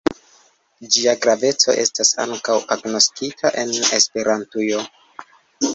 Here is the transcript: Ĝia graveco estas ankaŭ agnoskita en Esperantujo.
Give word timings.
Ĝia 0.95 1.13
graveco 1.25 1.75
estas 1.83 2.15
ankaŭ 2.25 2.57
agnoskita 2.77 3.53
en 3.65 3.79
Esperantujo. 4.01 4.83